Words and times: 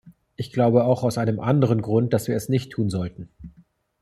Ich 0.35 0.51
glaube 0.51 0.85
auch 0.85 1.03
aus 1.03 1.19
einem 1.19 1.39
anderen 1.39 1.79
Grund, 1.83 2.11
dass 2.11 2.27
wir 2.27 2.35
es 2.35 2.49
nicht 2.49 2.71
tun 2.71 2.89
sollten. 2.89 3.29